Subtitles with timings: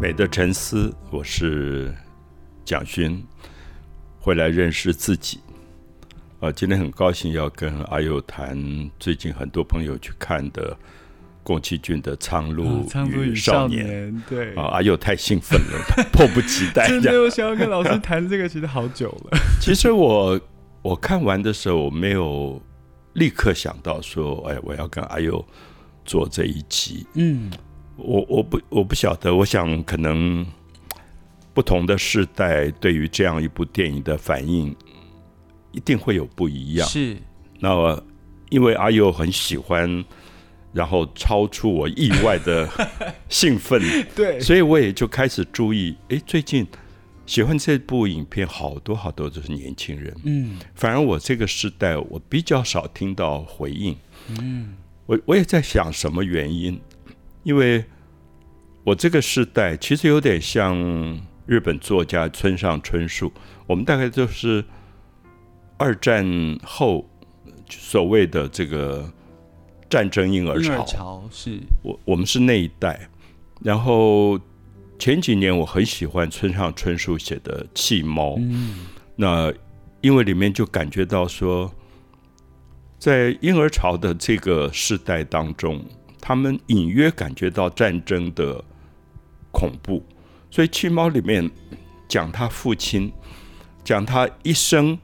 [0.00, 1.94] 美的沉思，我是
[2.64, 3.22] 蒋勋，
[4.18, 5.40] 回来认识自己。
[6.40, 8.58] 啊，今天很高兴要跟阿佑谈
[8.98, 10.74] 最近很多朋友去看的
[11.42, 14.10] 宫崎骏的《苍鹭与少年》。
[14.26, 15.78] 对啊，阿佑太兴奋了，
[16.10, 16.88] 迫不及待。
[16.88, 19.38] 真的，我想要跟老师谈这个，其实好久了。
[19.60, 20.40] 其实我
[20.80, 22.58] 我看完的时候，我没有
[23.12, 25.46] 立刻想到说，哎，我要跟阿佑
[26.06, 27.06] 做这一集。
[27.16, 27.50] 嗯。
[28.02, 30.46] 我我不我不晓得，我想可能
[31.52, 34.74] 不同的世代对于这样一部电影的反应
[35.72, 36.88] 一定会有不一样。
[36.88, 37.16] 是，
[37.58, 38.02] 那
[38.48, 40.04] 因为阿佑很喜欢，
[40.72, 42.68] 然后超出我意外的
[43.28, 43.80] 兴奋，
[44.14, 45.96] 对，所以我也就开始注意。
[46.08, 46.66] 哎，最近
[47.26, 53.96] 喜欢这部影片好多好多都是年轻人，嗯，反而我这个时代我比较少听到回应，
[54.28, 54.74] 嗯，
[55.06, 56.80] 我我也在想什么原因。
[57.42, 57.82] 因为
[58.82, 60.74] 我这个世代其实有点像
[61.44, 63.30] 日本作家村上春树，
[63.66, 64.64] 我们大概就是
[65.76, 66.26] 二战
[66.64, 67.06] 后
[67.68, 69.12] 所谓的这个
[69.90, 73.08] 战争婴儿潮，是我我们是那一代。
[73.62, 74.40] 然后
[74.98, 78.36] 前几年我很喜欢村上春树写的《弃猫》，
[79.14, 79.52] 那
[80.00, 81.70] 因为里面就感觉到说，
[82.98, 85.84] 在婴儿潮的这个世代当中。
[86.20, 88.62] 他们隐约感觉到战争的
[89.50, 90.04] 恐怖，
[90.50, 91.50] 所以《七猫》里面
[92.08, 93.12] 讲他父亲，
[93.82, 94.98] 讲他一生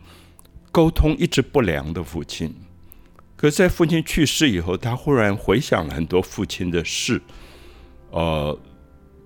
[0.70, 2.54] 沟通一直不良的父亲。
[3.36, 7.20] 可是，在父亲去世以后，他忽然回想了很多父亲的事。
[8.10, 8.58] 呃，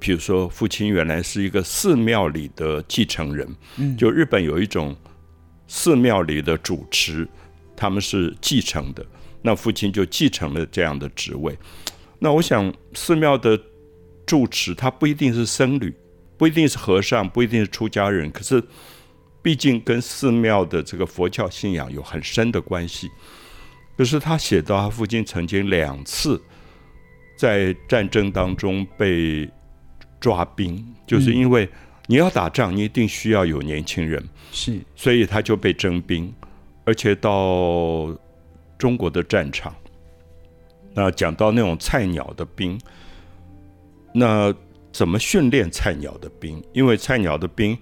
[0.00, 3.56] 比如说，父亲原来是一个寺庙里的继承人。
[3.77, 4.97] 嗯，就日本有一种
[5.69, 7.28] 寺庙里的主持，
[7.77, 9.06] 他们是继承的。
[9.42, 11.56] 那父亲就继承了这样的职位。
[12.19, 13.58] 那我想，寺庙的
[14.27, 15.94] 住持他不一定是僧侣，
[16.37, 18.62] 不一定是和尚，不一定是出家人，可是
[19.41, 23.09] 毕竟跟寺庙的这个佛教信仰有很深的关系。
[23.97, 26.38] 可是他写到，他父亲曾经两次
[27.36, 29.48] 在战争当中被
[30.20, 31.66] 抓兵，就是因为
[32.06, 34.22] 你要打仗，你一定需要有年轻人，
[34.53, 36.31] 是，所以他就被征兵，
[36.84, 38.15] 而且到。
[38.80, 39.76] 中国的战场，
[40.94, 42.80] 那讲到那种菜鸟的兵，
[44.14, 44.52] 那
[44.91, 46.64] 怎么训练菜鸟的兵？
[46.72, 47.76] 因为菜鸟的兵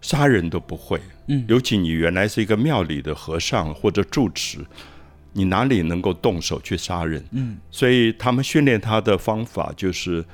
[0.00, 4.58] 杀人都不会，嗯，尤其你原来是一个庙里的和尚或者住持，
[5.32, 7.24] 你哪里能够动手去杀人？
[7.30, 10.24] 嗯，所以他们训练他的方法就是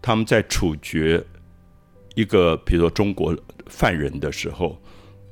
[0.00, 1.22] 他们在处决
[2.14, 3.36] 一个，比如说中国
[3.66, 4.80] 犯人的时候，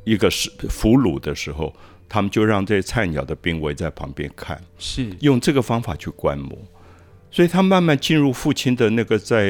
[0.05, 1.75] 一个是俘虏的时候。
[2.15, 6.57] 他们就让这些菜鸟的兵围在旁边看，是用这个方法去观摩，
[7.29, 9.49] 所以他慢慢进入父亲的那个在，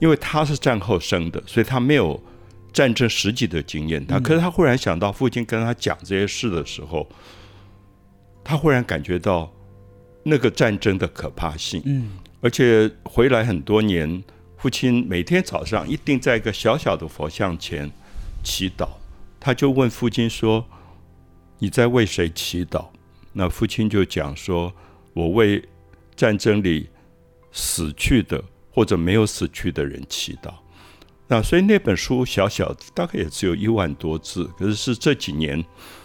[0.00, 2.20] 因为他是战后生的，所以他没有
[2.72, 4.04] 战争实际的经验。
[4.04, 7.08] 他可是他忽然想到父亲跟他讲这些事的时候，
[8.42, 9.54] 他忽然感觉到
[10.24, 11.80] 那个战争的可怕性。
[11.84, 12.10] 嗯，
[12.40, 14.24] 而且回来很多年，
[14.56, 17.88] 父亲每天早上一定在一个小小的佛像前
[18.42, 18.88] 祈祷，
[19.38, 20.66] 他就问父亲说。
[21.58, 22.86] 你在为谁祈祷？
[23.32, 24.72] 那父亲就讲说
[25.12, 25.62] ：“我为
[26.14, 26.88] 战争里
[27.52, 30.54] 死去的或者没有死去的人祈祷。”
[31.28, 35.62] 那所以那本书小小大概也只有一万多字，可是是这几年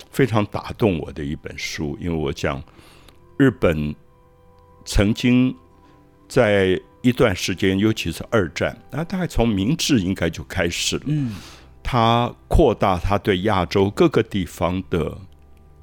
[0.09, 1.97] 非常打动我的一本书。
[2.01, 2.61] 因为我讲
[3.37, 3.95] 日本
[4.83, 5.55] 曾经
[6.27, 11.03] 在一段时间，尤其是二战，那大概从明治应该就开始了。
[11.07, 11.35] 嗯，
[11.83, 15.17] 他扩大他对亚洲各个地方的。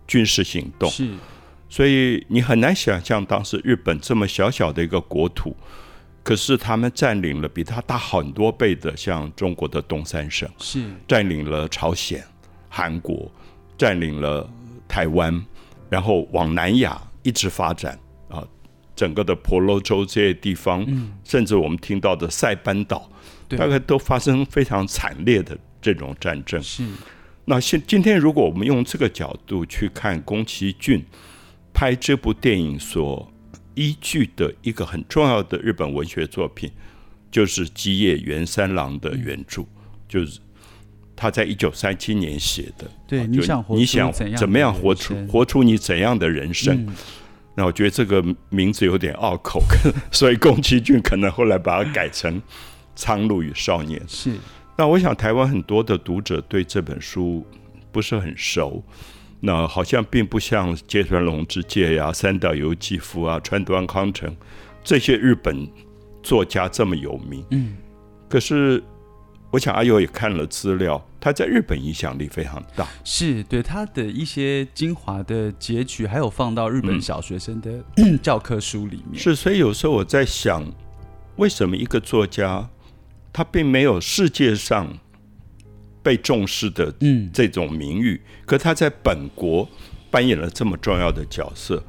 [0.08, 0.90] 军事行动。
[0.90, 1.08] 是，
[1.68, 5.54] 所以你很难想象当时日本这么小小的一个国土，
[6.24, 10.82] 可是他们占领了比他大很多倍的，像中国的东三省，是。
[11.06, 12.24] 占领了朝鲜、
[12.68, 13.30] 韩国，
[13.76, 14.48] 占领了
[14.88, 15.44] 台湾，
[15.90, 18.42] 然后往南亚一直发展啊，
[18.96, 20.86] 整个的婆罗洲这些地方，
[21.22, 23.10] 甚至我们听到的塞班岛，
[23.48, 26.62] 大概都发生非常惨烈的这种战争。
[26.62, 26.82] 是。
[27.50, 31.02] 那现今天，如果我们用这个角度去看宫崎骏
[31.72, 33.26] 拍这部电影所
[33.74, 36.70] 依据的一个很重要的日本文学作品，
[37.30, 39.64] 就是基野原三郎的原著，
[40.06, 40.38] 就是
[41.16, 42.86] 他在一九三七年写的。
[43.06, 46.86] 对，你想你想怎么样活出活出你怎样的人生？
[47.54, 49.62] 那我觉得这个名字有点拗口，
[50.12, 52.38] 所以宫崎骏可能后来把它改成
[52.94, 53.98] 《苍鹭与少年》。
[54.06, 54.32] 是。
[54.80, 57.44] 那我想，台湾很多的读者对这本书
[57.90, 58.80] 不是很熟，
[59.40, 64.32] 那好像并不像芥川龙之介呀、三岛由纪夫啊、川端康成
[64.84, 65.68] 这些日本
[66.22, 67.44] 作家这么有名。
[67.50, 67.76] 嗯，
[68.28, 68.80] 可是
[69.50, 72.86] 我想阿友也看了资料，他在日本影响力非常大。
[73.02, 77.82] 是对他的一些精华的截取，还有放到日本小学生的
[78.22, 79.20] 教科书里面。
[79.20, 80.64] 是，所以有时候我在想，
[81.34, 82.70] 为什么一个作家
[83.32, 84.98] 他并没有世界上
[86.02, 89.68] 被重视的嗯这种名誉，可他在本国
[90.10, 91.82] 扮演了这么重要的角色。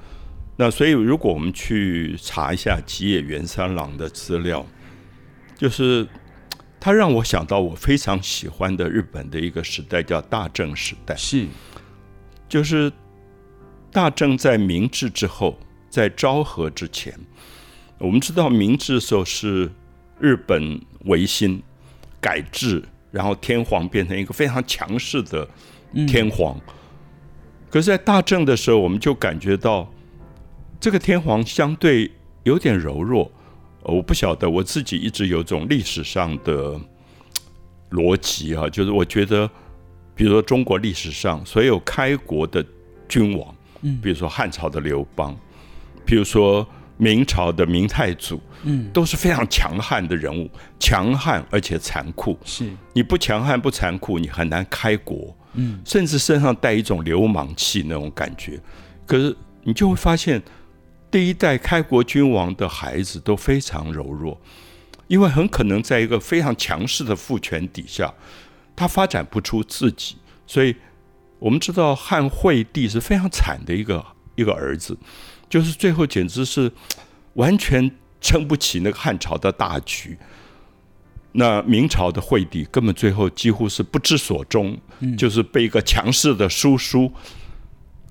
[0.57, 4.65] 那所以，如果我们去查一下吉野源三郎的资料，
[5.55, 6.05] 就是
[6.81, 11.15] 他让我想到我非常喜欢的日本的一个时代，叫大正时代。
[11.15, 11.47] 是
[12.49, 12.91] 就是
[13.89, 15.57] 大正在明治之后，
[15.89, 17.17] 在昭和之前，
[17.97, 19.71] 我们知道明治的时候是
[20.19, 21.61] 日本维新
[22.19, 25.47] 改制，然后天皇变成一个非常强势的
[26.07, 26.59] 天皇。
[27.69, 29.91] 可是，在大正的时候，我们就感觉到
[30.79, 32.11] 这个天皇相对
[32.43, 33.31] 有点柔弱。
[33.83, 36.77] 呃我不晓得，我自己一直有种历史上的
[37.91, 39.49] 逻辑啊，就是我觉得，
[40.13, 42.63] 比如说中国历史上所有开国的
[43.07, 45.33] 君王，嗯比如说汉朝的刘邦，
[46.05, 46.67] 比如说
[47.01, 52.37] 明朝的明太祖，嗯都是非常强悍的人物，强悍而且残酷。
[52.43, 55.33] 是你不强悍不残酷，你很难开国。
[55.53, 58.59] 嗯甚至身上带一种流氓气那种感觉。
[59.07, 60.41] 可是你就会发现，
[61.09, 64.39] 第一代开国君王的孩子都非常柔弱，
[65.07, 68.13] 因为很可能在一个非常强势的父权底下，
[68.75, 70.17] 他发展不出自己。
[70.45, 70.75] 所以
[71.39, 74.05] 我们知道汉惠帝是非常惨的一个
[74.35, 74.97] 一个儿子，
[75.49, 76.71] 就是最后简直是
[77.33, 77.89] 完全
[78.21, 80.17] 撑不起那个汉朝的大局。
[81.31, 84.77] 那明朝的惠帝根本最后几乎是不知所终，
[85.17, 87.11] 就是被一个强势的叔叔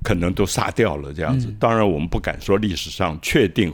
[0.05, 1.53] 可能都杀掉了这样子。
[1.59, 3.73] 当然，我们不敢说历史上确定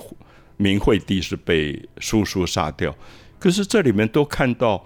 [0.57, 2.97] 明惠帝是被叔叔杀掉，
[3.39, 4.83] 可是这里面都看到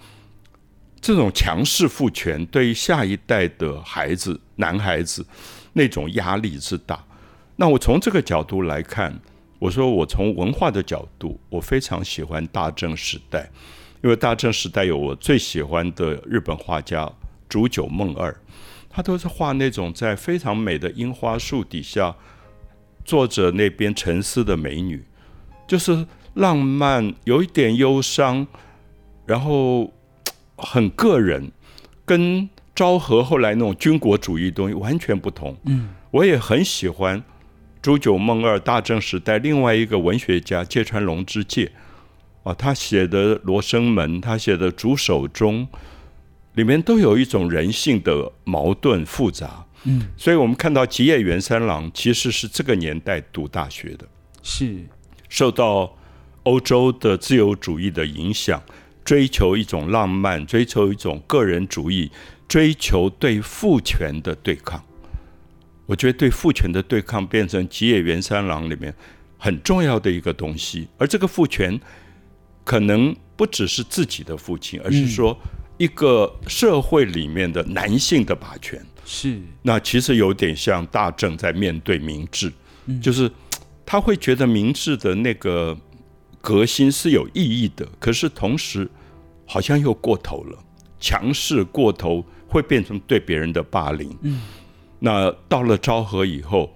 [0.99, 5.25] 这种强势父权对于下一代的孩子、男孩子
[5.71, 7.01] 那种压力之大。
[7.59, 9.19] 那我从这个角度来看，
[9.59, 13.51] 我说我从文化的角度，我非常喜欢大正时代。
[14.01, 17.11] 因为大正时代有我最喜欢的日本画家
[17.49, 18.33] 竹久梦二，
[18.89, 22.15] 他都是画那种在非常美的樱花树底下
[23.03, 25.03] 坐着那边沉思的美女，
[25.67, 26.05] 就是
[26.35, 28.47] 浪漫，有一点忧伤，
[29.25, 29.91] 然后
[30.55, 31.51] 很个人，
[32.05, 35.57] 跟昭和后来那种军国主义东西完全不同。
[35.65, 37.21] 嗯，我也很喜欢
[37.81, 41.71] 竹久梦二大正时代另外一个文学家芥川龙之介。
[42.43, 45.67] 啊，他写的《罗生门》，他写的《竹手中》，
[46.55, 49.65] 里面都有一种人性的矛盾复杂。
[49.83, 54.07] 嗯，所以我们看到吉野源三郎其实是这个年代读大学的，
[54.41, 54.85] 是
[55.27, 55.93] 受到
[56.43, 58.61] 欧洲的自由主义的影响，
[59.03, 62.09] 追求一种浪漫，追求一种个人主义，
[62.47, 64.83] 追求对父权的对抗。
[65.89, 68.93] 我觉得对父权的对抗变成吉野源三郎里面
[69.37, 71.79] 很重要的一个东西，而这个父权。
[72.65, 75.35] 可能不只是自己的父亲，而是说
[75.79, 78.79] 一个社会里面的男性的霸权。
[79.03, 82.53] 是那其实有点像大正在面对明治，
[83.01, 83.31] 就是
[83.83, 85.75] 他会觉得明治的那个
[86.41, 88.87] 革新是有意义的，可是同时
[89.47, 90.59] 好像又过头了，
[90.99, 94.15] 强势过头会变成对别人的霸凌。
[94.21, 94.41] 嗯，
[94.99, 96.73] 那到了昭和以后，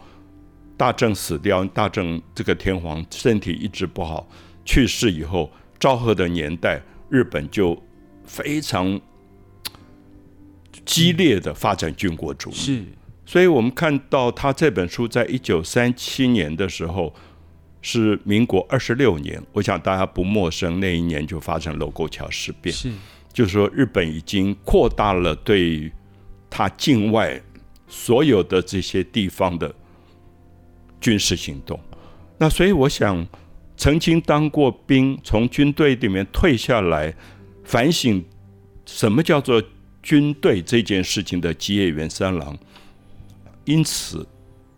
[0.78, 4.28] 大正死掉，大正这个天皇身体一直不好，
[4.66, 5.52] 去世以后。
[5.80, 7.78] 昭和的年代，日本就
[8.26, 9.02] 非常
[10.86, 12.54] 激烈的发展军国主义。
[12.54, 12.86] 是，
[13.26, 17.14] 所以我们看到他这本书在一九三七年的时候，
[17.82, 19.44] 是民国二十六年。
[19.52, 22.90] 我想大家不陌生，那一年就发生卢沟桥事变，是
[23.34, 25.92] 就是说日本已经扩大了对
[26.50, 27.42] 他境外
[27.94, 29.74] 所有的这些地方的
[31.00, 31.80] 军事行动。
[32.40, 33.26] 那所以我想。
[33.76, 37.14] 曾经当过兵，从军队里面退下来，
[37.64, 38.24] 反省
[38.86, 39.62] 什么叫做
[40.04, 42.56] 军队这件事情的吉野源三郎，
[43.66, 44.26] 因此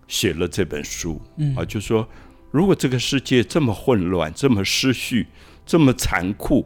[0.08, 1.22] 写了这本书。
[1.58, 2.08] 啊，就说
[2.52, 5.28] 如果这个世界这么混乱、这么失序、
[5.66, 6.66] 这么残酷，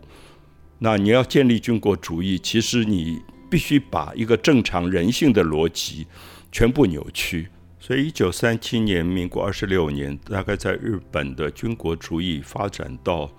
[0.77, 6.05] 那你要建立军国主义，其实你必须把一个正常人性的逻辑
[6.51, 7.49] 全部扭曲。
[7.79, 13.31] 所以，一九三七年，民国二十六年，大概在日本的军国主义发展到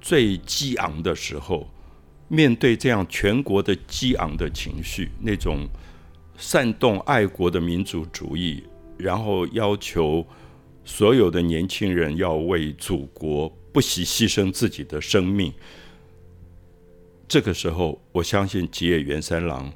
[0.00, 1.68] 最激昂的时候，
[2.28, 5.68] 面对这样全国的激昂的情绪，那种
[6.36, 8.62] 煽动爱国的民族主义，
[8.96, 10.24] 然后要求
[10.84, 15.52] 所有的年轻人要为祖国不惜牺牲自己的生命，
[17.26, 19.72] 这个时候，我相信吉野元三郎，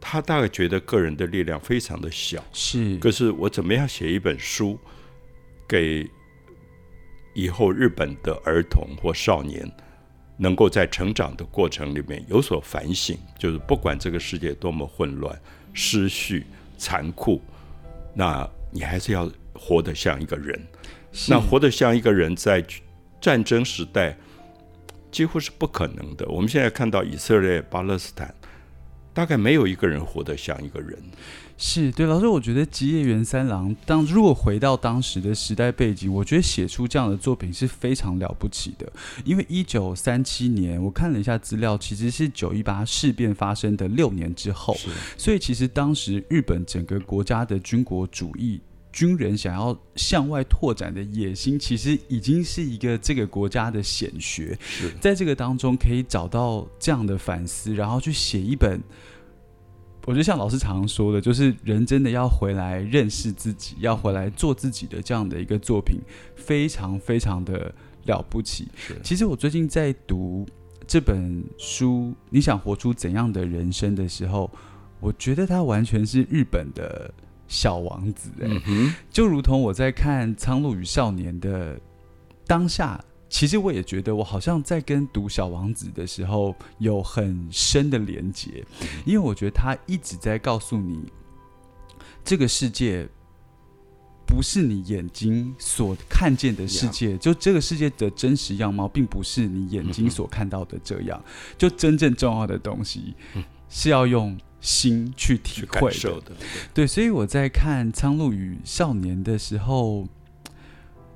[0.00, 4.78] 他大概觉得个人的力量非常的小，是，可是我怎么样写一本书
[5.68, 6.08] 给
[7.34, 9.70] 以后日本的儿童或少年，
[10.36, 15.38] 能够在成长的过程里面有所反省，就是不管这个世界多么混乱、
[15.74, 16.46] 失序、
[16.78, 17.40] 残酷，
[18.14, 20.60] 那你还是要活得像一个人。
[21.28, 22.64] 那活得像一个人，在
[23.20, 24.16] 战争时代
[25.10, 26.24] 几乎是不可能的。
[26.28, 28.32] 我们现在看到以色列、巴勒斯坦，
[29.12, 30.98] 大概没有一个人活得像一个人。
[31.62, 38.90] 是对老师，我觉得吉野源三郎当如果回到当时的时代背景，我觉得写出这样的作品是非常了不起的。
[39.26, 44.74] 因为一九三七年，我看了一下资料，其实是九一八事变发生的六年之后，
[45.18, 48.62] 所以其实当时日本整个国家的军国主义。
[48.92, 54.58] 军人想要向外拓展的野心，其实已经是一个这个国家的显学。
[55.00, 58.80] 在这个当中，可以找到这样的反思，然后去写一本。
[60.06, 66.00] 我觉得像老师常常说的，就是人真的要回来认识自己，要回来做自己的这样的一个作品，
[66.34, 67.72] 非常非常的
[68.06, 68.66] 了不起。
[69.04, 70.44] 其实我最近在读
[70.86, 74.50] 这本书《你想活出怎样的人生》的时候，
[74.98, 77.12] 我觉得它完全是日本的。
[77.50, 78.48] 小王子，哎，
[79.10, 81.78] 就如同我在看《苍鹭与少年》的
[82.46, 88.64] 当下，其实我也觉得我好像在跟读《小王子》的时候有很深的连结，
[89.04, 91.00] 因为我觉得他一直在告诉你，
[92.24, 93.04] 这个世界
[94.24, 101.20] 不是你眼睛所看见的世界，就这个世界的真实样貌，并不是你眼睛所看到的这样，
[101.58, 103.12] 就真正重要的东西
[103.68, 104.38] 是要用。
[104.60, 105.90] 心去体会
[106.20, 106.32] 的，
[106.74, 110.06] 对，所以我在看《苍鹭与少年》的时候，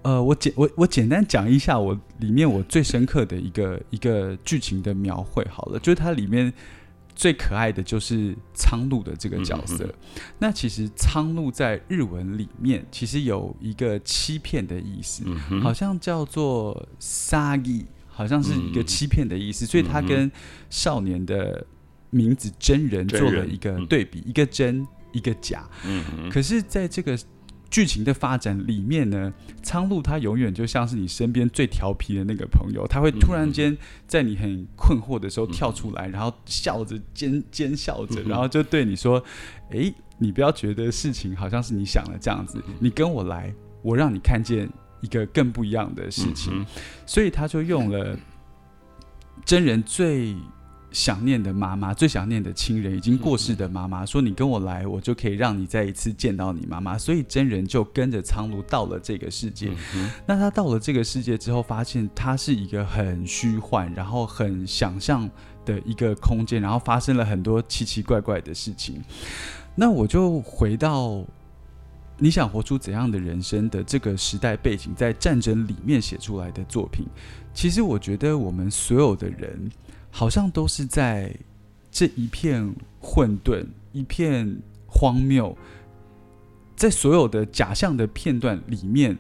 [0.01, 6.51] 呃，我简我我简单讲一下我里面我最深刻的一个一个剧情的描绘好了，就是它里面
[7.15, 9.95] 最可爱的就是苍鹭的这个角色。
[10.39, 15.23] 那其实苍鹭在日文里面其实有一个欺骗的意思，
[15.63, 20.33] 好像叫做杀意，好像是一个欺骗的意思，所以它跟
[20.71, 21.67] 少年的。
[22.15, 25.69] 名字真人做了一个对比，一个真，一个假。
[25.85, 27.19] 嗯可是，在这个
[27.69, 29.33] 剧情的发展里面呢，
[29.65, 39.21] 苍鹭他永远就像是你身边最调皮的那个朋友，他会突然间在你很困惑的时候跳出来，然后笑着尖尖笑着，然后就对你说
[39.75, 43.53] ：“哎，你不要觉得事情好像是你想的这样子，你跟我来，
[43.83, 46.65] 我让你看见一个更不一样的事情。”
[47.07, 48.17] 所以他就用了
[49.45, 50.37] 真人最。
[50.95, 59.73] 想念的妈妈，最想念的亲人，已经过世的妈妈，说：“你跟我来，我就可以让你再一次见到你妈妈。”所以真人就跟着苍鹭到了这个世界。
[60.25, 65.29] 那他到了这个世界之后，发现他是一个很虚幻，然后很想象
[65.67, 69.03] 的一个空间，然后发生了很多奇奇怪怪的事情。
[69.75, 71.25] 那我就回到
[72.19, 77.05] 你想活出怎样的人生的这个时代背景，在战争里面写出来的作品。
[77.53, 79.69] 其实我觉得我们所有的人。
[80.17, 81.35] 好像都是在
[81.91, 85.59] 这一片混沌、一片荒谬，
[86.77, 89.19] 在所有的假象的片段里面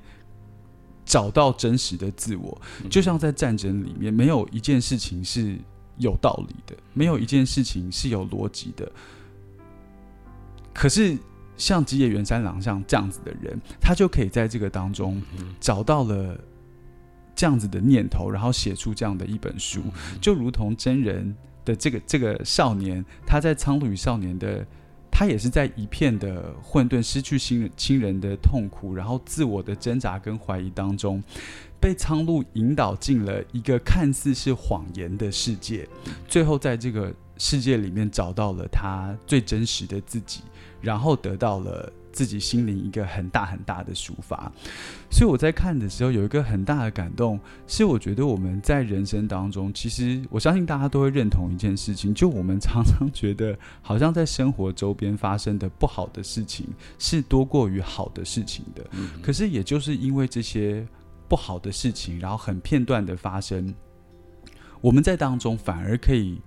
[1.04, 2.62] 找到真实的自我。
[2.88, 5.58] 就像在战争里面，没有一件事情是
[5.98, 8.88] 有道理的，没有一件事情是有逻辑的。
[10.72, 11.18] 可是
[11.56, 15.20] 像吉野原三郎像这样子的人，他就可以在这个当中
[15.58, 16.38] 找到了。
[17.44, 19.82] 这样子的念头，然后写出这样的一本书，
[20.18, 24.66] 就如同真人的这个这个少年，他在《苍鹭与少年》的，
[25.10, 31.22] 他也是在一片的混沌、失去亲人亲人的痛苦，然后自我的挣扎跟怀疑当中，
[31.78, 35.86] 被苍鹭引导进了一个看似是谎言的世界，
[36.26, 40.40] 最后在这个世界里面找到了他最真实的自己，
[40.80, 41.92] 然后得到了。
[42.14, 44.50] 自己心灵一个很大很大的抒发，
[45.10, 56.68] 所以我在看的时候有一个很大的感动，是我觉得我们在人生当中，其实我相信大家都会认同一件事情，就我们常常觉得好像在生活周边发生的不好的事情
[57.00, 58.86] 是多过于好的事情的，
[59.20, 60.86] 可是也就是因为这些
[61.28, 63.74] 不好的事情，然后很片段的发生，
[64.80, 66.40] 我们在当中反而可以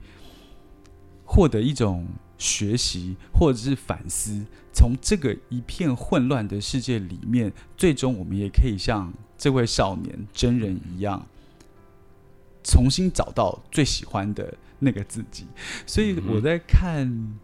[1.26, 2.08] 获得一种。
[2.38, 11.26] 学习或者是反思，从这个一片混乱的世界里面，最终我们也可以像这位少年真人一样，
[12.64, 15.46] 重新找到最喜欢的那个自己。
[15.86, 17.38] 所以我在看，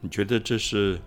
[0.00, 1.00] 你觉得这是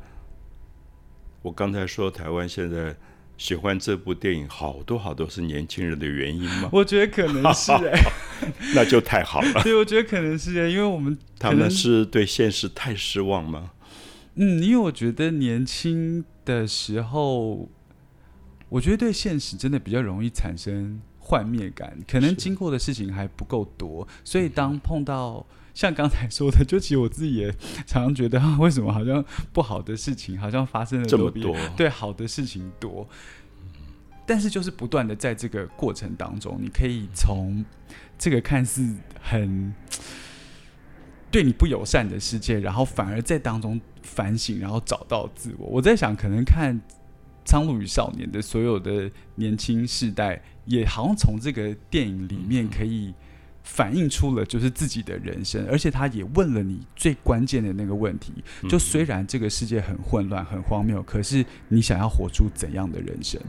[1.42, 2.96] 我刚才说台湾现在
[3.38, 6.70] 喜欢这部电影，好多好多是年轻人的原因吗？
[6.72, 8.02] 我觉得可能是 哎，
[8.74, 9.62] 那就太好了。
[9.64, 13.72] 对，我觉得可能是哎，因为我们他们是对现实太失望吗？
[14.36, 17.70] 嗯，因为我觉得年轻的时候，
[18.70, 25.46] 我觉得对现实真的比较容易产生幻灭感，可能经过的事情还不够多，所以当碰到。
[25.78, 27.52] 像刚才说的，就其实我自己也
[27.86, 33.08] 常常觉得，为什么好像不好的事情好像发生了这么多，对好的事情多，
[34.26, 37.64] 但是就是不断的在这个过程当中，你可以从
[38.18, 38.92] 这个看似
[39.22, 39.72] 很
[41.30, 45.68] 对你不友善的世界，然后反而在当中反省，然后找到自我。
[45.68, 46.76] 我在想，可能看
[47.46, 53.14] 《苍鹭与少年》的所有的年轻世代，也好像从这个电影里面可以。
[53.68, 58.32] 反映出了就是自己的人生，而且他也问了你最关键的那个问题：，
[58.70, 63.40] 就虽然这个世界很混乱、很荒谬，可是你想要活出怎样的人生？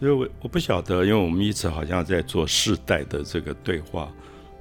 [0.00, 4.12] 因为我我不晓得，因为我们一直好像在做世代的这个对话。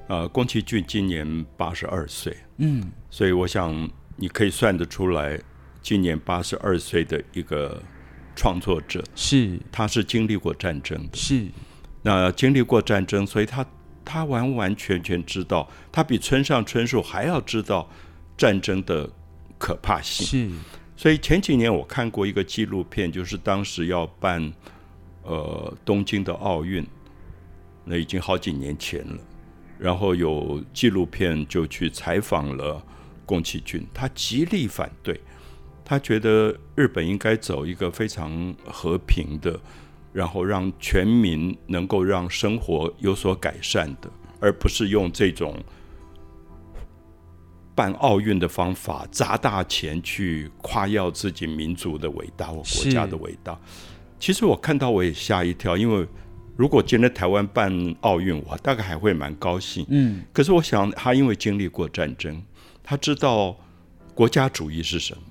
[0.07, 5.37] 呃，宫崎骏今年八十二岁，嗯，所以我想你可以算得出来，
[5.81, 7.79] 今年八十二岁的一个
[8.37, 11.45] 创作者，是他是经历过战争的，是
[12.01, 13.63] 那经历过战争，所以他。
[14.09, 17.89] 他完完全全知道，他比村上春树还要知道
[18.37, 19.09] 战争的
[19.57, 20.25] 可怕性。
[20.25, 20.49] 是，
[20.95, 24.53] 所以前几年我看过一个纪录片，就是当时要办
[25.23, 26.87] 呃东京的奥运，
[27.83, 29.17] 那已经好几年前了。
[29.77, 32.81] 然后有纪录片就去采访了
[33.25, 35.19] 宫崎骏，他极力反对，
[35.83, 39.59] 他觉得日本应该走一个非常和平的。
[40.13, 44.09] 然后让全民能够让生活有所改善的，
[44.39, 45.55] 而不是用这种
[47.75, 53.55] 办奥运的方法砸大钱去夸耀自己民族的伟大或国家的伟大。
[54.19, 56.07] 其实我看到我也吓一跳，因为
[56.55, 59.85] 如果今天台湾办奥运，我大概还会蛮高兴。
[59.89, 62.41] 嗯，可是我想他因为经历过战争，
[62.83, 63.55] 他知道
[64.15, 65.21] 国家主义是什么。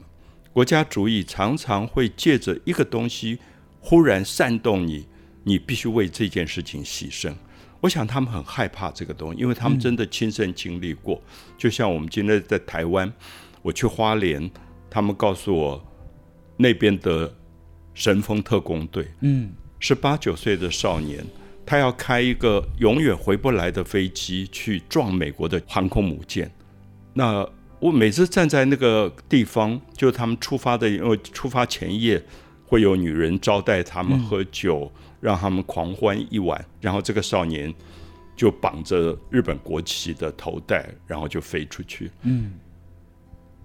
[0.53, 3.41] 国家主义常常会借着一个东西。
[3.89, 5.07] 忽然煽动你，
[5.45, 7.33] 你必须为这件事情牺牲。
[7.81, 11.23] 我想他们很害怕这个东西，因为他们真的亲身经历过。
[11.57, 13.13] 就像我们今天在台湾，
[13.63, 14.51] 我去花莲，
[14.91, 15.87] 他们告诉我
[16.57, 17.33] 那边的
[17.95, 21.25] 神风特工队，嗯，是八九岁的少年，
[21.65, 26.51] 他要开一个永远回不来的飞机去撞美国的航空母舰。
[27.15, 32.21] 那我每次站在那个地方，就他们出发的，因为出发前夜。
[32.69, 37.73] 会有女人招待他们喝酒，让他们狂欢一晚，然后这个少年
[38.35, 42.11] 就绑着日本国旗的头带，然后就飞出去。
[42.23, 42.55] 嗯，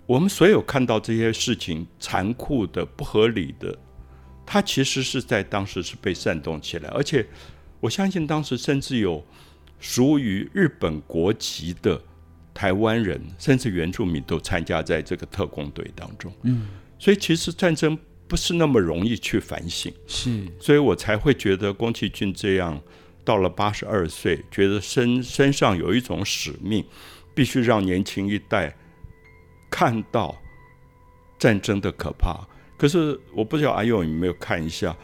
[0.05, 3.75] 我们所有看到这些事情残酷的、不合理的，
[4.45, 7.25] 它其实是在当时是被煽动起来，而且
[7.79, 9.25] 我相信当时甚至有
[9.79, 11.99] 属于日本国籍的
[12.53, 16.31] 台湾人，甚至原住民都参加在这个特工队当中。
[16.43, 16.67] 嗯，
[16.99, 17.97] 所以其实战争。
[18.31, 22.81] 不是那么容易去反省，是，所以我才会觉得宫崎骏这样
[23.25, 26.81] 到了八十二岁，觉得身身上有一种使命，
[27.35, 28.73] 必须让年轻一代
[29.69, 30.41] 看到
[31.37, 32.47] 战争的可怕。
[32.77, 34.95] 可是我不知道阿勇有没有看一下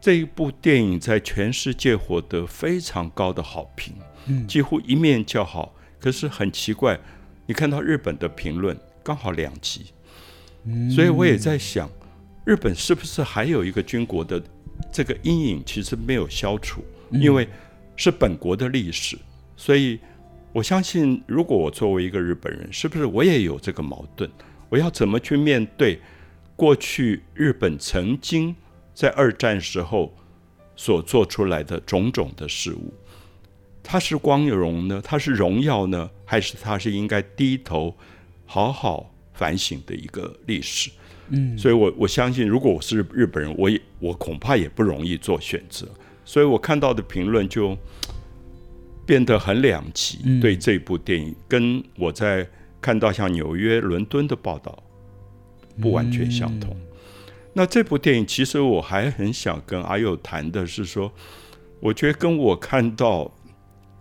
[0.00, 3.92] 这一部电影，在全世界获得非常高的好评，
[4.26, 5.74] 嗯，几乎一面叫好。
[5.98, 6.96] 可是很奇怪，
[7.46, 9.86] 你看到日本的评论刚好两极，
[10.94, 11.90] 所以我也在想。
[12.44, 14.42] 日本是不是还有一个军国的
[14.92, 15.62] 这个阴影？
[15.64, 17.48] 其实没有消除，因为
[17.96, 19.16] 是本国的历史。
[19.56, 19.98] 所以
[20.52, 24.30] 我相信，如果我作为一个日本人，是不是我也有这个矛盾？
[24.68, 26.00] 我要怎么去面对
[26.54, 28.54] 过去日本曾经
[28.92, 30.14] 在二战时候
[30.76, 32.92] 所做出来的种种的事物？
[33.82, 35.00] 它是光荣呢？
[35.02, 36.10] 它是荣耀呢？
[36.26, 37.96] 还是它是应该低头
[38.44, 40.90] 好好反省的一个历史？
[41.30, 45.88] 嗯，所以，我我相信，如果我是日本人，我也我恐怕也不容易做选择。
[46.24, 47.76] 所以我看到的评论就
[49.06, 52.46] 变得很两极，对这部电影，跟我在
[52.80, 54.82] 看到像纽约、伦敦的报道
[55.80, 56.76] 不完全相同。
[57.52, 61.12] 那这部电影，其实我还很想跟阿佑谈的是说，
[61.80, 63.30] 我觉得跟我看到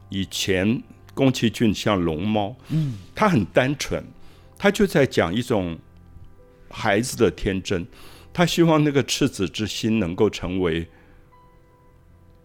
[0.10, 0.82] 以前
[1.14, 4.04] 宫崎骏像龙猫，嗯，他很单纯，
[4.58, 5.78] 他就在讲一种。
[6.74, 7.86] 孩子的天真，
[8.34, 10.88] 他希望那个赤子之心能够成为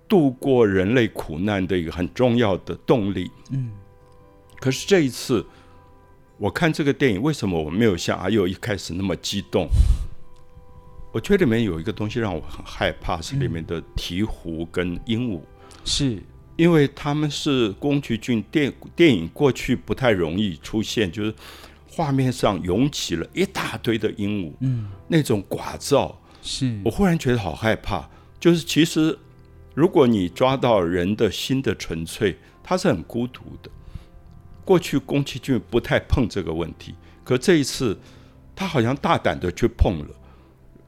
[0.07, 3.31] 度过人类苦难的一个很重要的动力。
[3.51, 3.71] 嗯，
[4.61, 5.45] 可是这一次
[6.37, 9.67] 我看这个电影，为什么我没有像阿佑一开始那么激动？
[11.13, 15.41] 我我觉得里面有一个东西让我很害怕，是里面的鹈鹕跟鹦鹉，
[15.85, 16.23] 是
[16.55, 21.35] 因为他们是宫崎骏电电影过去不太容易出现，就是
[21.99, 28.09] 画面上涌起了一大堆的鹦鹉，嗯，那种寡噪，是我忽然觉得好害怕。
[28.39, 29.19] 就是其实
[29.75, 33.69] 如果你抓到人的心的纯粹，它是很孤独的。
[34.65, 37.99] 过去宫崎骏不太碰这个问题，可这一次
[38.55, 40.15] 他好像大胆的去碰了。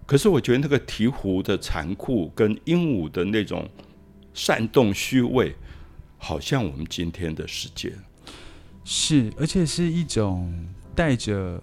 [0.07, 3.69] 可是我觉得那个鹈鹕的残酷跟鹦鹉的那种
[4.33, 5.57] 煽动虚伪，
[6.19, 7.93] 好像我们今天的世界
[8.85, 10.55] 是，而且是一种
[10.95, 11.63] 带着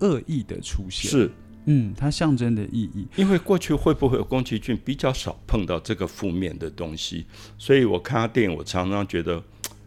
[0.00, 1.10] 恶意的出现。
[1.10, 1.30] 是，
[1.66, 3.06] 嗯，它象征的意义。
[3.16, 7.26] 因为过去会不会有宫崎骏比较少碰到这个负面的东西，
[7.58, 9.42] 所以我看他电影，我常常觉得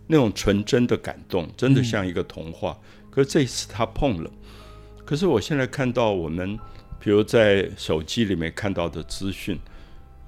[0.08, 2.78] 那种纯真的感动，真的像一个童话。
[3.10, 4.32] 可是这一次他碰了，
[5.06, 6.58] 可是我现在看到我们。
[7.02, 9.58] 比如在手机里面看到的资讯，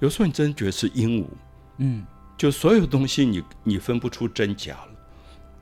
[0.00, 1.26] 有时候你真觉得是鹦鹉，
[1.76, 2.02] 嗯，
[2.34, 4.88] 就所有东西你你分不出真假了，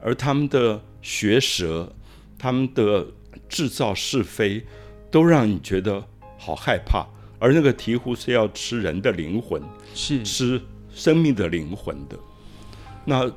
[0.01, 1.93] 而他们的学舌，
[2.41, 3.07] 他们的
[3.49, 4.65] 制造是非，
[5.11, 6.05] 都让你觉得
[6.39, 7.07] 好害怕。
[7.39, 9.63] 而那个鹈鹕是要吃人的灵魂，
[9.95, 10.61] 是吃
[10.93, 12.19] 生命的灵魂的。
[13.05, 13.31] 那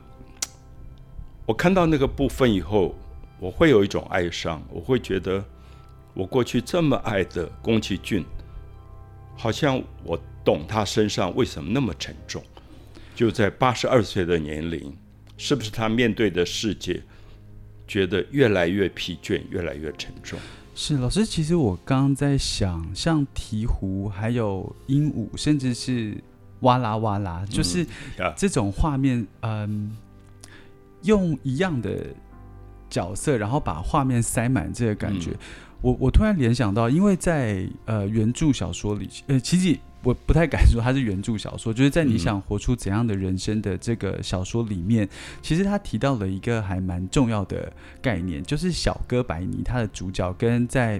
[1.45, 2.95] 我看到那个部分以后，
[3.39, 5.43] 我会有一种哀伤，我会觉得。
[6.15, 8.23] 我过去这么爱的宫崎骏，
[9.35, 12.43] 好像我懂他身上为什么那么沉重。
[13.15, 14.95] 就在八十二岁的年龄，
[15.37, 17.01] 是不是他面对的世界
[17.87, 20.39] 觉得越来越疲倦，越来越沉重？
[20.75, 26.17] 是老师，其实我刚刚在想，像鹈鹕、还有鹦鹉，甚至是
[26.61, 27.85] 哇啦哇啦，就是
[28.35, 29.95] 这种画面，嗯，
[31.03, 32.07] 用一样的
[32.89, 35.31] 角色，然后把画面塞满，这个感觉。
[35.81, 45.07] 我我突然联想到，因为在呃原著小说里，呃，其实我不太敢说它是原著小说，就是在你想活出怎样的人生的这个小说里面，
[45.41, 50.99] 其实他提到了一个还蛮重要的概念，就是小哥白尼他的主角跟在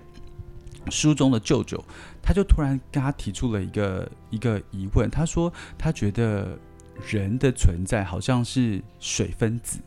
[0.90, 1.84] 书中的舅舅，
[2.22, 6.58] 他就突然跟他提出了一个一个疑问，他说他觉得。
[7.06, 9.80] 人的存在好像是水分子，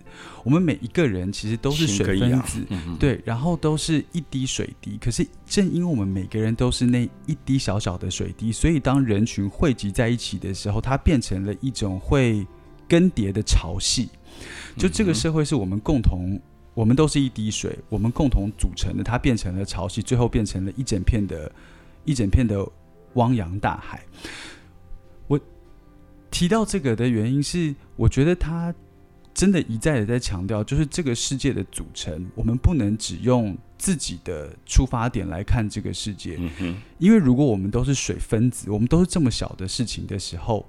[0.45, 2.67] 我们每一个人其实都是水分子，
[2.99, 4.99] 对，然后都是一滴水滴。
[5.01, 12.47] 可是正因为我们每个人都是那一滴小小的水滴，所以当人群汇集在一起的时候，它变成了一种会
[12.89, 14.09] 更迭的潮汐。
[14.77, 16.39] 就这个社会是我们共同，
[16.75, 21.51] 我们都是一滴水，我们共同组成的，它变成了潮汐，最后变成了一整片的，
[22.05, 22.67] 一整片的
[23.15, 24.03] 汪洋大海。
[26.31, 28.75] 提到这个的原因是，我觉得他
[29.33, 36.39] 真的一再的在强调，就是这个世界的组成，我们不能只用自己的出发点来看这个世界，
[36.99, 40.69] 因为如果我们都是水分子，我们都是这么小的事情的时候。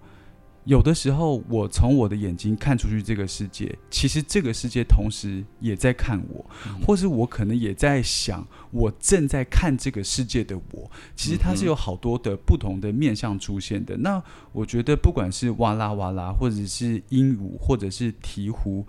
[0.68, 6.46] 有的时候，我从我的眼睛看出去这个世界，其实这个世界同时也在看我，
[6.86, 13.96] 或是我可能也在想，我正在看这个世界的我，其实它是有好多的不同的面相出现的。
[13.96, 18.84] 那我觉得，不管是哇啦哇啦，或者是鹦鹉，或者是鹈鹕，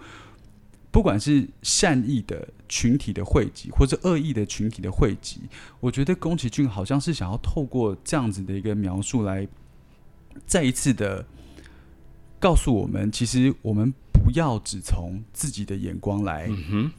[0.91, 5.43] 不管是善意的群体的汇集，或者恶意的群体的汇集，
[5.79, 9.47] 我觉得宫崎骏好像是想要透过这样子的一个描述来
[10.45, 11.25] 再一次的。
[12.40, 16.48] 告诉我们，其实我们不要只从自己的眼光来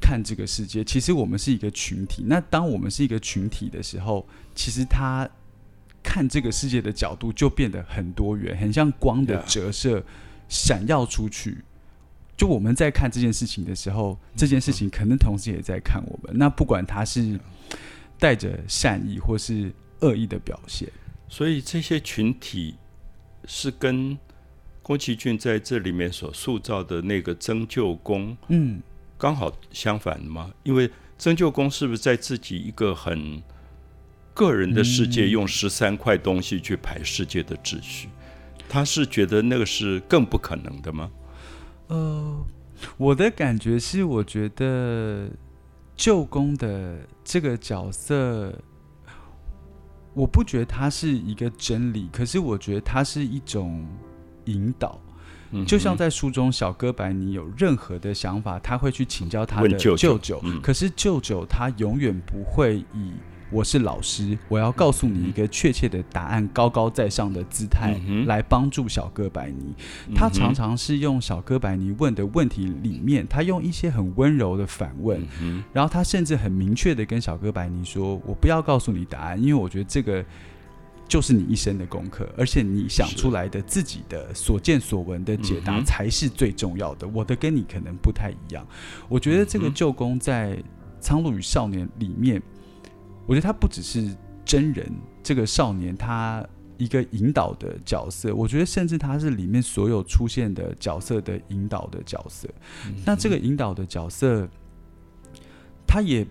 [0.02, 0.84] 看这个世界。
[0.84, 2.24] 其实我们是一个群体。
[2.26, 5.30] 那当我们是一个群体的时候，其实他
[6.04, 10.04] 看这个世界的角度就变得很多元，很像光的折射，
[10.50, 11.64] 闪耀出去。
[12.36, 16.38] 就我们在看这件事情的时候，这件事情可能同时也在看我们。
[16.38, 17.40] 那不管他是
[18.18, 20.90] 带着善意或是恶意的表现，
[21.30, 22.76] 所以这些群体
[23.46, 24.18] 是跟。
[24.82, 28.82] 宫崎骏在这里面所塑造的那个曾舅公，嗯，
[29.20, 30.52] 刚好相反的吗？
[30.64, 33.40] 因为曾舅公是不是在自己一个很
[34.34, 38.10] 个人的世界，用十三块东西去排世界的秩序？
[38.68, 41.12] 他是觉得那个是更不可能的吗？
[41.88, 42.46] 呃，
[42.98, 45.30] 我的感觉是，我觉得
[45.96, 48.52] 舅公的这个角色，
[50.16, 53.88] 我不觉得他是一个真理，可是我觉得他是一种。
[54.46, 55.00] 引导，
[55.66, 60.42] 就像在书中，小哥白尼有任何的想法，他会去请教他的舅舅。
[60.62, 63.14] 可是舅舅他永远不会以
[63.52, 69.74] 我是老师，我要告诉你一个确切的答案，高高在上的姿态来帮助小哥白尼。
[70.14, 75.20] 他常常是用小哥白尼问的问题里面，他用一些很温柔的反问，
[75.74, 80.24] 然后他甚至很明确的跟小哥白尼说：“我不要告诉你答案，因为我觉得这个。”
[81.10, 87.08] 就是你一生的功课，而且你想出来的自己的所见所闻的解答才是最重要的。
[87.08, 88.64] 我的跟你可能不太一样。
[89.10, 90.56] 我觉得这个舅公在
[91.02, 92.40] 《苍鹭与少年》里面，
[93.26, 94.88] 我觉得他不只是真人，
[95.24, 96.46] 这个少年他
[96.78, 102.48] 一个引导的角色，我觉得甚至他是里面所有出现的角色的引导的角色。
[103.04, 104.48] 那这个引导的角色，
[105.88, 106.24] 他也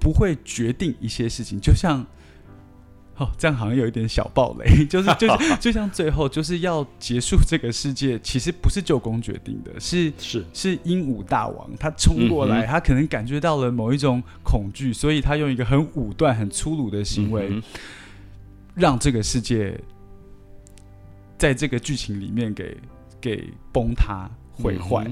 [0.00, 2.04] 不会决定一些事情，就像。
[3.22, 10.44] 哦，这样好像有一点小暴雷， 就是就是 就像最后就是要结束这个世界，其实不是九宫决定的，是是。
[10.52, 17.62] 是鹦鹉大王他冲过来，他可能感觉到了某一种恐惧，所以他用一个很武断、很粗鲁的行为，
[18.74, 19.78] 让这个世界
[21.38, 22.76] 在这个剧情里面给
[23.20, 25.06] 给崩塌、毁坏。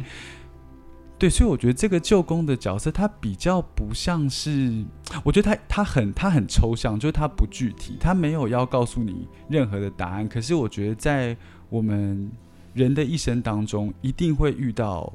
[1.21, 4.83] 对，所以我觉得这个舅公的角色，他比较不像是，
[5.23, 10.27] 我觉得他他很他很抽象，就是他不具体，他没有要告诉你任何的答案。
[10.27, 11.37] 可是我觉得在
[11.69, 12.33] 我们
[12.73, 15.13] 人的一生当中，一定会遇到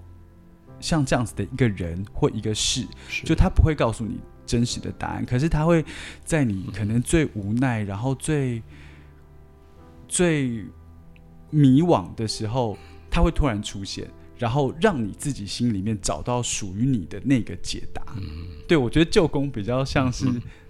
[0.80, 2.86] 像这样子的一个人或一个事，
[3.24, 5.84] 就他不会告诉你真实的答案，可是他会
[6.24, 8.62] 在你可能最无奈，然后最
[10.08, 10.64] 最
[11.50, 12.78] 迷惘的时候，
[13.10, 14.08] 他会突然出现。
[14.38, 18.04] 然后让你自己心里面找到属于你的那个解答。
[18.18, 20.26] 嗯，对我觉得舅公比较像是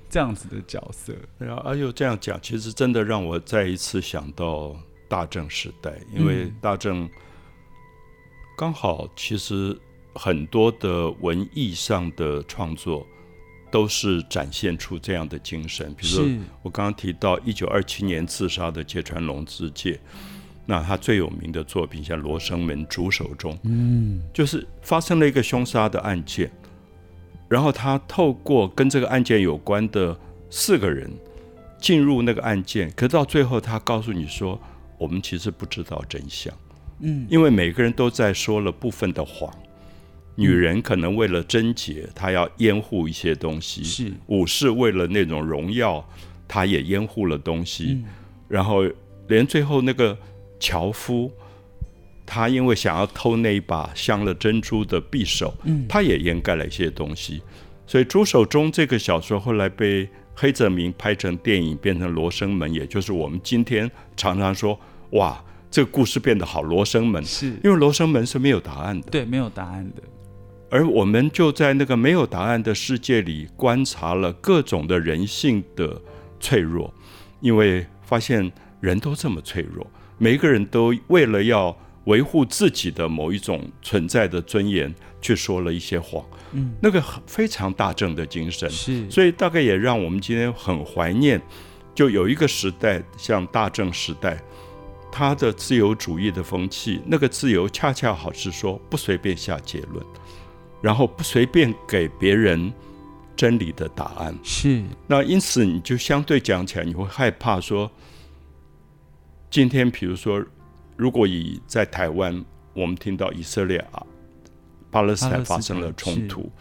[0.09, 1.13] 这样子的角色。
[1.39, 4.75] 对啊，阿佑这样讲，其实真的让我再一次想到
[5.07, 7.09] 大正时代，因为大正
[8.55, 9.75] 刚好其实
[10.13, 13.05] 很多的文艺上的创作
[13.71, 15.93] 都是展现出这样的精神。
[15.95, 16.25] 比如说
[16.61, 19.99] 我刚刚提到一九二七年自杀的芥川龙之介。
[20.67, 26.49] 那他最有名的作品像《罗生门》《主手中》，嗯，就是发生了一个凶杀的案件，
[27.47, 30.17] 然后他透过跟这个案件有关的
[30.49, 31.07] 四个人
[31.79, 34.59] 进入那个案件，可到最后他告诉你说，
[34.97, 36.51] 我们其实不知道真相，
[37.01, 39.53] 嗯，因为每个人都在说了部分的谎。
[40.33, 46.03] 女人可能为了贞洁，她要掩护一些东西；是武士为了那种荣耀，
[46.47, 48.03] 他也掩护了东西，
[48.47, 48.83] 然后
[49.27, 50.17] 连最后那个。
[50.59, 51.31] 樵夫，
[52.25, 57.41] 他因为想要偷那一把镶了珍珠的匕首，嗯，他也掩盖了一些东西。
[57.87, 64.79] 所以《朱手中》这个小说后来被黑泽明拍成电影，变成《罗生门》，也就是我们今天常常说，
[65.11, 70.01] 哇，这个故事变得好罗生门，是因为《罗生门》是没有答案的，对，没有答案的。
[70.71, 76.01] 而我们就在那个没有答案的世界里，观察了各种的人性的
[76.39, 76.91] 脆弱，
[77.39, 79.85] 因为发现人都这么脆弱。
[80.17, 81.75] 每一个人都为了要
[82.05, 86.23] 维护自己的某一种存在的尊严，去说了一些谎。
[86.53, 91.41] 嗯，那个非常大正的精神，是，所以大概也让我们今天很怀念。
[91.93, 94.39] 就有一个时代，像大正时代，
[95.11, 100.05] 他的自由主义的风气，那个自由恰恰好是说不随便下结论，
[100.81, 102.71] 然后不随便给别人
[103.35, 104.37] 真理的答案。
[104.43, 107.89] 是，那因此你就相对讲起来，你会害怕说。
[109.55, 110.43] 今天，比如说，
[110.97, 114.05] 如果以在台湾，我们听到以色列啊、
[114.91, 116.51] 巴勒斯坦发生了冲突，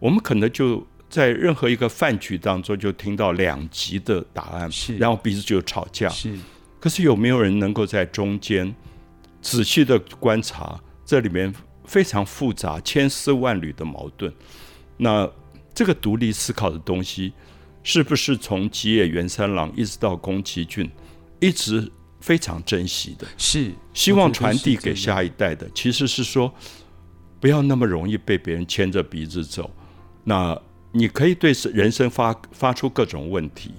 [0.00, 6.08] 我们可能就在任何一个饭局当中就听到两极的答案，然后彼此就吵架。
[6.08, 6.36] 是，
[6.80, 8.74] 可是有没有人能够在中间
[9.40, 14.34] 仔细的观察这里面非常复杂、千丝万缕的矛盾？
[14.96, 15.30] 那
[15.72, 17.32] 这个独立思考的东西，
[17.84, 20.90] 是不是从吉野源三郎一直到宫崎骏，
[21.38, 21.88] 一直？
[22.20, 26.52] 非常珍惜的，是希望传递给下一代的，其实是说
[27.38, 29.70] 不要那么容易被别人牵着鼻子走。
[30.24, 30.60] 那
[30.92, 33.70] 你可以对人生发发出各种问题，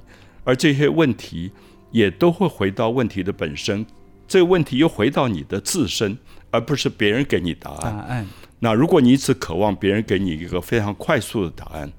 [0.44, 1.52] 而这些问题
[1.92, 3.86] 也都会回到问题的本身。
[4.28, 6.18] 这个问题又回到你的自身，
[6.52, 7.82] 而不是别人给你答案。
[7.82, 8.28] 答案。
[8.60, 11.92] 那如果你一直渴望别人给你一个非常快速的答案，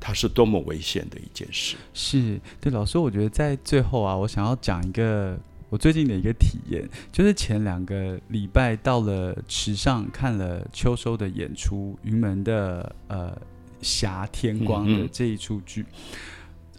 [0.00, 1.76] 它是多么危险的一件事。
[1.92, 5.38] 是对老师，我觉得在最后啊，我想要讲一个。
[5.74, 13.36] 我最近的一个体验，就是前两个礼拜到了池上看了秋收的演出，云门的呃
[13.82, 15.84] 霞天光的这一出剧。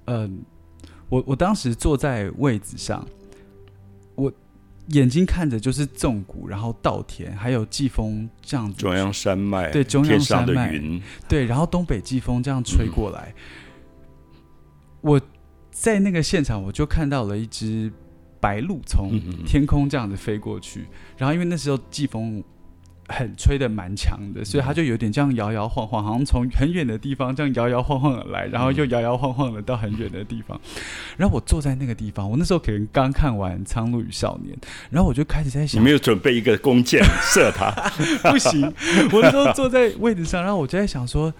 [0.05, 0.41] 嗯，
[1.09, 3.05] 我我当时坐在位子上，
[4.15, 4.31] 我
[4.87, 10.79] 眼睛看着就是纵谷，然后稻田，还有季风这样中央山脉，对中央山脉，
[11.27, 13.35] 对，然后东北季风这样吹过来，
[15.01, 15.19] 我
[15.69, 17.91] 在那个现场我就看到了一只。
[18.45, 20.85] 白鹭从天空这样子飞过去，
[21.17, 22.43] 然后因为那时候季风
[23.07, 30.61] 很吹的蛮强的，所以它就有点这样摇摇晃晃，好像从很远的地方这样摇摇晃晃的来，然后又摇摇晃晃的到很远的地方。
[31.17, 34.55] 然后我坐在那个地方，我那时候可能刚看完《苍鹭与少年》，
[34.91, 37.71] 然后我就开始在想，你没有准备一个弓箭射它？
[38.29, 38.61] 不行，
[39.11, 41.33] 我那时候坐在位置上，然后我就在想说。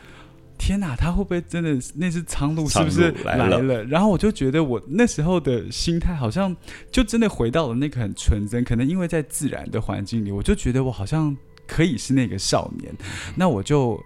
[0.58, 3.84] 天哪，他会不会真的那只苍鹭是不是来了？
[3.84, 6.56] 然后我就觉得我那时候的心态好像
[6.92, 11.36] 就真的回到了那个很纯真，可能因为在自然的环境里，我就觉得我好像
[11.68, 12.92] 可以是那个少年。
[13.36, 14.02] 那我就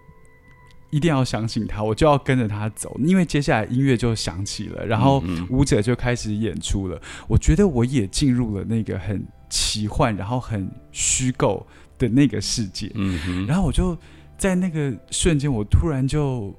[0.90, 7.00] 一定要相信他，我就要跟着他走，因为接下来音乐就响起了，然后舞者就开始演出了。
[7.28, 11.66] 我觉得我也进入了那个很奇幻，然后很虚构
[11.98, 12.92] 的那个世界。
[12.96, 13.98] 嗯然后我就。
[14.40, 16.56] 在那个瞬间，我突然就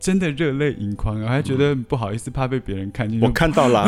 [0.00, 3.20] 真的热泪盈眶，我还觉得不好意思，怕被别人看见。
[3.20, 3.86] 我看到了，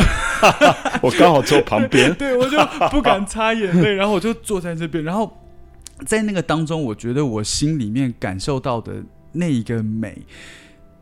[1.02, 2.56] 我刚好坐旁边， 对我就
[2.92, 5.02] 不敢擦眼泪，然后我就坐在这边。
[5.02, 5.36] 然后
[6.06, 10.16] 在那个当中，我觉得我心里面感受到的那一个美，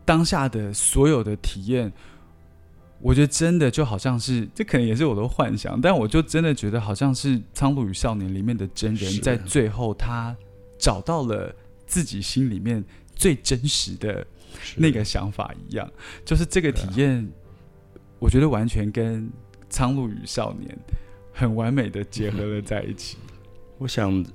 [0.03, 1.93] 当下的所有的体验，
[2.99, 10.35] 我觉得真的就好像是，这可能也是我的幻想，但我就真的觉得好像是《苍鹭与少年》里面的真人，在最后他
[10.79, 11.53] 找到了。
[11.93, 12.83] 自己心里面
[13.15, 14.25] 最真实的
[14.75, 15.87] 那个想法一样，
[16.25, 17.31] 就是这个体验，
[18.17, 19.27] 我觉得完全跟
[19.69, 20.67] 《苍鹭与少年》
[21.31, 23.17] 很完美的结合了在一起。
[23.77, 24.25] 我想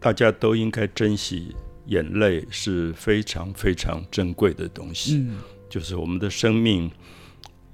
[0.00, 1.54] 大家都应该珍惜
[1.88, 5.18] 眼泪是非常非常珍贵的东西。
[5.18, 5.36] 嗯，
[5.68, 6.90] 就是我们的生命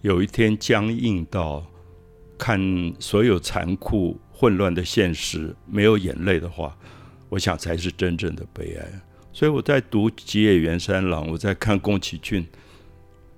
[0.00, 1.64] 有一天僵硬到
[2.36, 2.60] 看
[2.98, 6.76] 所有残酷混乱的现实，没有眼泪的话。
[7.30, 9.00] 我想才是真正的悲哀，
[9.32, 12.44] 所以我在读吉野源三郎，我在看宫崎骏，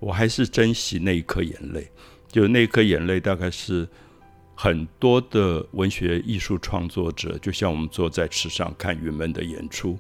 [0.00, 1.88] 我还是珍惜那一颗眼泪。
[2.28, 3.86] 就那一颗眼泪，大概是
[4.54, 9.98] 很多的文学艺术创作者，就像我们坐在池上看云门的演出，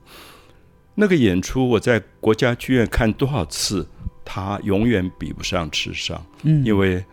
[0.94, 3.86] 那个演出我在国家剧院看多少次，
[4.24, 6.24] 它永远比不上池上。
[6.44, 7.04] 嗯，因为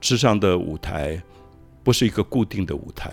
[0.00, 1.22] 池上的舞台
[1.84, 3.12] 不是一个固定的舞台，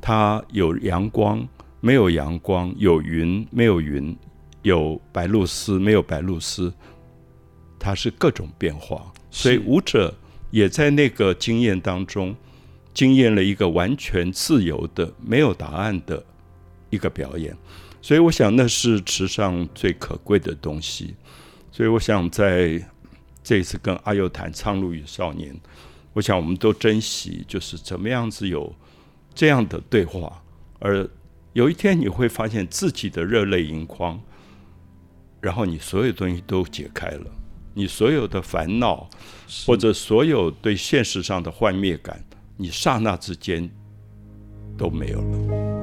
[0.00, 1.48] 它有阳光。
[1.80, 4.14] 没有阳光，有云；没有云，
[4.60, 6.70] 有白露丝；没有白露丝，
[7.78, 9.10] 它是各种变化。
[9.30, 10.14] 所以舞者
[10.50, 12.36] 也在那个经验当中，
[12.92, 16.22] 经验了一个完全自由的、没有答案的
[16.90, 17.56] 一个表演。
[18.02, 21.14] 所以我想，那是池上最可贵的东西。
[21.72, 22.86] 所以我想，在
[23.42, 25.54] 这一次跟阿佑谈《苍鹭与少年》，
[26.12, 28.70] 我想我们都珍惜，就是怎么样子有
[29.34, 30.42] 这样的对话，
[30.78, 31.08] 而。
[31.52, 34.20] 有一天你会发现自己的热泪盈眶，
[35.40, 37.26] 然后你所有东西都解开了，
[37.74, 39.08] 你所有的烦恼
[39.66, 42.24] 或者所有对现实上的幻灭感，
[42.56, 43.68] 你刹那之间
[44.78, 45.79] 都没有了。